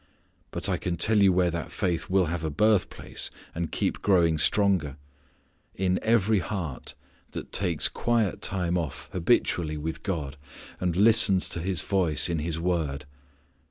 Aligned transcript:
But 0.49 0.67
I 0.67 0.77
can 0.77 0.97
tell 0.97 1.19
where 1.29 1.51
that 1.51 1.71
faith 1.71 2.09
will 2.09 2.25
have 2.25 2.43
a 2.43 2.49
birthplace 2.49 3.29
and 3.53 3.71
keep 3.71 4.01
growing 4.01 4.39
stronger: 4.39 4.97
in 5.75 5.99
every 6.01 6.39
heart 6.39 6.95
that 7.33 7.51
takes 7.51 7.87
quiet 7.87 8.41
time 8.41 8.79
off 8.79 9.09
habitually 9.11 9.77
with 9.77 10.01
God, 10.01 10.37
and 10.79 10.95
listens 10.95 11.47
to 11.49 11.59
His 11.61 11.83
voice 11.83 12.29
in 12.29 12.39
His 12.39 12.59
word. 12.59 13.05